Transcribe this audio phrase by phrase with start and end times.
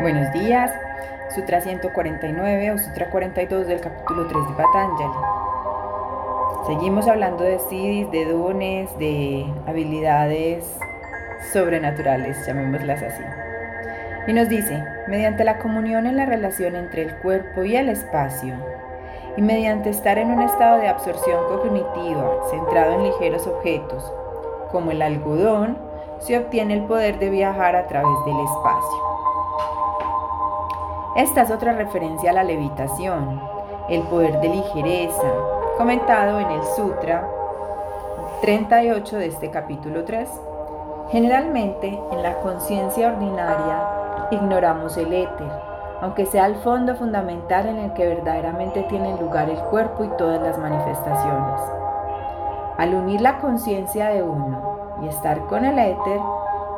[0.00, 0.72] Buenos días,
[1.34, 5.12] Sutra 149 o Sutra 42 del capítulo 3 de Patanjali.
[6.66, 10.64] Seguimos hablando de siddhis, de dones, de habilidades
[11.52, 13.22] sobrenaturales, llamémoslas así.
[14.26, 18.54] Y nos dice, mediante la comunión en la relación entre el cuerpo y el espacio,
[19.36, 24.10] y mediante estar en un estado de absorción cognitiva centrado en ligeros objetos,
[24.72, 25.76] como el algodón,
[26.20, 29.09] se obtiene el poder de viajar a través del espacio.
[31.16, 33.40] Esta es otra referencia a la levitación,
[33.88, 35.28] el poder de ligereza,
[35.76, 37.28] comentado en el Sutra
[38.42, 40.28] 38 de este capítulo 3.
[41.10, 45.50] Generalmente, en la conciencia ordinaria, ignoramos el éter,
[46.00, 50.40] aunque sea el fondo fundamental en el que verdaderamente tienen lugar el cuerpo y todas
[50.40, 51.60] las manifestaciones.
[52.78, 56.20] Al unir la conciencia de uno y estar con el éter,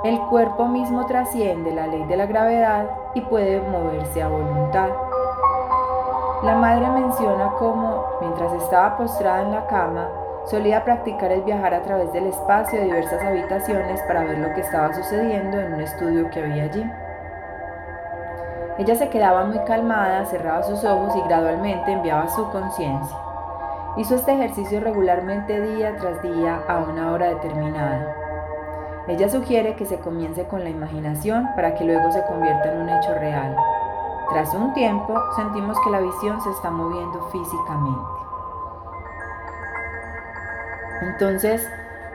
[0.04, 4.88] el cuerpo mismo trasciende la ley de la gravedad y puede moverse a voluntad.
[6.42, 10.08] La madre menciona cómo, mientras estaba postrada en la cama,
[10.46, 14.62] solía practicar el viajar a través del espacio de diversas habitaciones para ver lo que
[14.62, 16.84] estaba sucediendo en un estudio que había allí.
[18.78, 23.16] Ella se quedaba muy calmada, cerraba sus ojos y gradualmente enviaba su conciencia.
[23.96, 28.21] Hizo este ejercicio regularmente día tras día a una hora determinada.
[29.08, 32.88] Ella sugiere que se comience con la imaginación para que luego se convierta en un
[32.88, 33.56] hecho real.
[34.30, 38.22] Tras un tiempo, sentimos que la visión se está moviendo físicamente.
[41.02, 41.68] Entonces,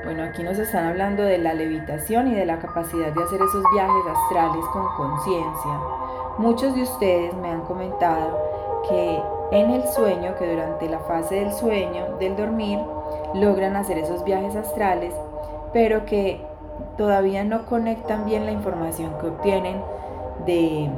[0.05, 3.63] bueno, aquí nos están hablando de la levitación y de la capacidad de hacer esos
[3.73, 5.79] viajes astrales con conciencia.
[6.37, 8.39] Muchos de ustedes me han comentado
[8.87, 12.79] que en el sueño, que durante la fase del sueño, del dormir,
[13.33, 15.13] logran hacer esos viajes astrales,
[15.73, 16.45] pero que
[16.97, 19.81] todavía no conectan bien la información que obtienen
[20.45, 20.89] de,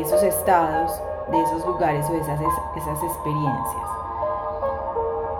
[0.00, 2.40] esos estados, de esos lugares o de esas,
[2.76, 3.88] esas experiencias.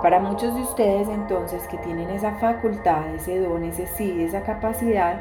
[0.03, 5.21] Para muchos de ustedes entonces que tienen esa facultad, ese don, ese sí, esa capacidad,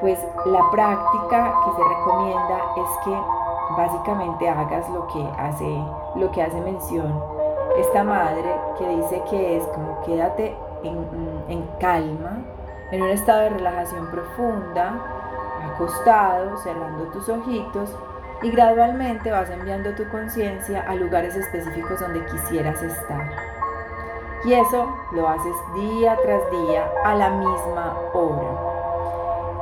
[0.00, 3.16] pues la práctica que se recomienda es que
[3.76, 5.84] básicamente hagas lo que hace,
[6.16, 7.40] lo que hace mención
[7.78, 11.06] esta madre que dice que es como quédate en,
[11.48, 12.38] en calma,
[12.90, 14.94] en un estado de relajación profunda,
[15.72, 17.96] acostado, cerrando tus ojitos
[18.42, 23.30] y gradualmente vas enviando tu conciencia a lugares específicos donde quisieras estar.
[24.44, 28.70] Y eso lo haces día tras día a la misma hora.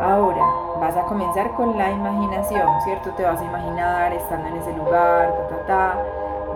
[0.00, 0.45] Ahora
[0.81, 3.10] vas a comenzar con la imaginación, ¿cierto?
[3.10, 5.99] Te vas a imaginar estando en ese lugar, ta, ta, ta,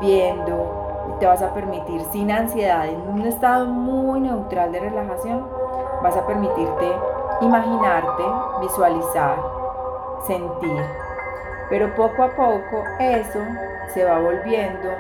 [0.01, 5.45] viendo, y te vas a permitir sin ansiedad, en un estado muy neutral de relajación,
[6.03, 6.93] vas a permitirte
[7.41, 8.23] imaginarte,
[8.61, 9.37] visualizar,
[10.27, 10.83] sentir.
[11.71, 13.41] Pero poco a poco eso
[13.89, 14.91] se va volviendo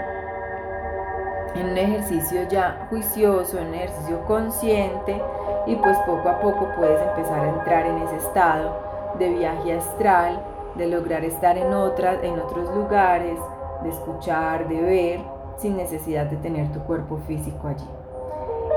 [1.55, 5.21] en un ejercicio ya juicioso, en un ejercicio consciente
[5.67, 8.81] y pues poco a poco puedes empezar a entrar en ese estado
[9.19, 10.43] de viaje astral,
[10.77, 13.39] de lograr estar en, otras, en otros lugares,
[13.83, 15.21] de escuchar, de ver,
[15.59, 18.02] sin necesidad de tener tu cuerpo físico allí.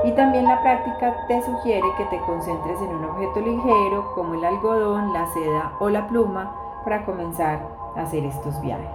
[0.06, 4.44] Y también la práctica te sugiere que te concentres en un objeto ligero como el
[4.44, 7.58] algodón, la seda o la pluma para comenzar
[7.96, 8.86] a hacer estos viajes.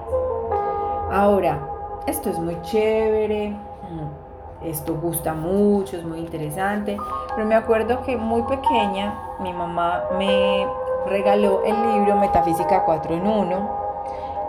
[1.12, 1.60] Ahora,
[2.08, 6.96] esto es muy chévere, mm, esto gusta mucho, es muy interesante,
[7.36, 10.66] pero me acuerdo que muy pequeña mi mamá me
[11.08, 13.70] regaló el libro Metafísica 4 en 1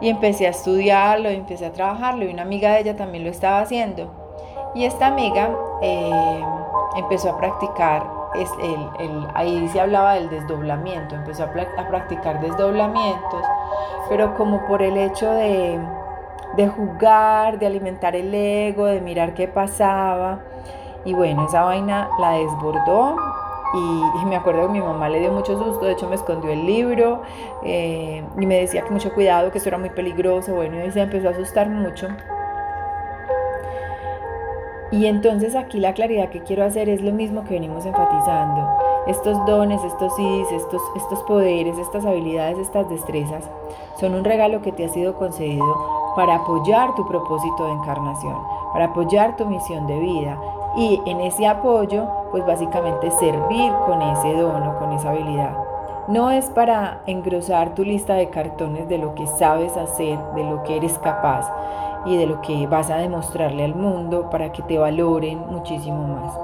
[0.00, 3.58] y empecé a estudiarlo, empecé a trabajarlo y una amiga de ella también lo estaba
[3.58, 4.21] haciendo.
[4.74, 5.50] Y esta amiga
[5.82, 6.42] eh,
[6.96, 13.42] empezó a practicar, el, ahí se hablaba del desdoblamiento, empezó a, practicar desdoblamientos,
[14.08, 15.78] pero como por el hecho de,
[16.74, 20.40] jugar, de alimentar el ego, de mirar qué pasaba.
[21.04, 23.16] Y bueno, esa vaina la desbordó
[23.74, 26.64] y, me acuerdo que mi mamá le dio mucho susto, de hecho me escondió el
[26.64, 27.22] libro
[27.62, 31.00] eh, y me decía que mucho cuidado, que eso era muy peligroso, bueno, y se
[31.00, 32.08] empezó a asustar mucho.
[34.92, 38.68] Y entonces aquí la claridad que quiero hacer es lo mismo que venimos enfatizando.
[39.06, 43.48] Estos dones, estos IDs, estos, estos poderes, estas habilidades, estas destrezas
[43.98, 45.64] son un regalo que te ha sido concedido
[46.14, 48.36] para apoyar tu propósito de encarnación,
[48.74, 50.38] para apoyar tu misión de vida
[50.76, 55.56] y en ese apoyo, pues básicamente servir con ese don o con esa habilidad.
[56.08, 60.62] No es para engrosar tu lista de cartones de lo que sabes hacer, de lo
[60.64, 61.50] que eres capaz,
[62.04, 66.38] y de lo que vas a demostrarle al mundo para que te valoren muchísimo más.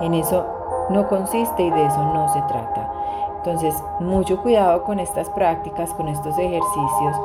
[0.00, 0.44] En eso
[0.90, 2.90] no consiste y de eso no se trata.
[3.38, 7.16] Entonces, mucho cuidado con estas prácticas, con estos ejercicios.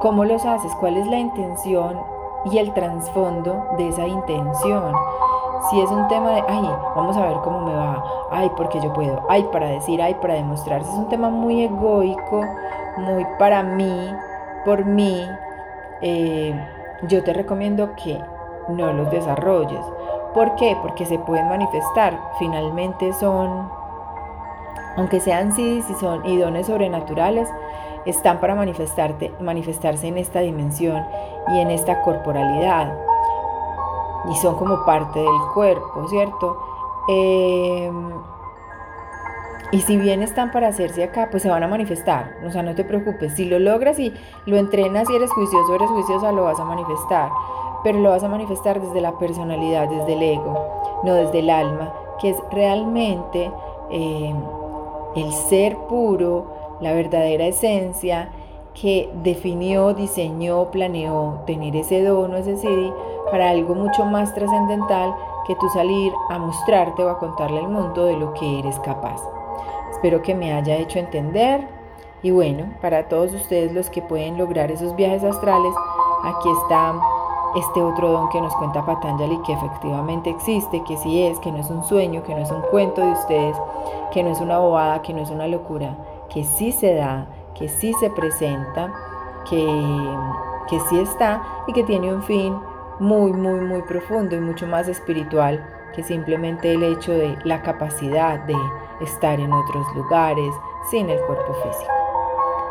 [0.00, 0.72] ¿Cómo los haces?
[0.78, 1.98] ¿Cuál es la intención
[2.44, 4.92] y el trasfondo de esa intención?
[5.68, 8.92] Si es un tema de, ay, vamos a ver cómo me va, ay, porque yo
[8.92, 12.44] puedo, ay, para decir, ay, para demostrar, si es un tema muy egoico,
[12.96, 14.14] muy para mí,
[14.64, 15.28] por mí,
[16.00, 16.54] eh,
[17.02, 18.20] yo te recomiendo que
[18.68, 19.84] no los desarrolles.
[20.34, 20.76] ¿Por qué?
[20.82, 22.18] Porque se pueden manifestar.
[22.38, 23.70] Finalmente son,
[24.96, 27.48] aunque sean sí y son y dones sobrenaturales,
[28.04, 31.04] están para manifestarte, manifestarse en esta dimensión
[31.48, 32.94] y en esta corporalidad.
[34.30, 36.58] Y son como parte del cuerpo, ¿cierto?
[37.08, 37.90] Eh,
[39.70, 42.36] y si bien están para hacerse acá, pues se van a manifestar.
[42.46, 43.34] O sea, no te preocupes.
[43.34, 44.14] Si lo logras y
[44.46, 47.30] lo entrenas y eres juicioso, eres juiciosa, lo vas a manifestar.
[47.84, 51.92] Pero lo vas a manifestar desde la personalidad, desde el ego, no desde el alma,
[52.20, 53.52] que es realmente
[53.90, 54.34] eh,
[55.16, 56.46] el ser puro,
[56.80, 58.30] la verdadera esencia
[58.74, 62.92] que definió, diseñó, planeó tener ese don o ese CD
[63.30, 65.14] para algo mucho más trascendental
[65.46, 69.20] que tú salir a mostrarte o a contarle al mundo de lo que eres capaz.
[69.98, 71.66] Espero que me haya hecho entender.
[72.22, 75.74] Y bueno, para todos ustedes los que pueden lograr esos viajes astrales,
[76.22, 76.94] aquí está
[77.56, 81.58] este otro don que nos cuenta Patanjali que efectivamente existe, que sí es, que no
[81.58, 83.56] es un sueño, que no es un cuento de ustedes,
[84.12, 85.96] que no es una bobada, que no es una locura,
[86.32, 88.94] que sí se da, que sí se presenta,
[89.50, 89.66] que,
[90.70, 92.54] que sí está y que tiene un fin
[93.00, 98.38] muy, muy, muy profundo y mucho más espiritual que simplemente el hecho de la capacidad
[98.40, 98.56] de
[99.00, 100.54] estar en otros lugares
[100.90, 101.92] sin el cuerpo físico.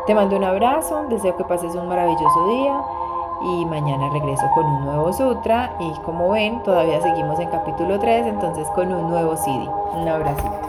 [0.06, 2.80] Te mando un abrazo, deseo que pases un maravilloso día
[3.42, 8.26] y mañana regreso con un nuevo sutra y como ven todavía seguimos en capítulo 3,
[8.26, 9.68] entonces con un nuevo CD.
[9.92, 10.67] Un abrazo.